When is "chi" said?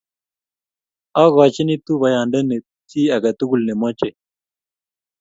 2.89-3.01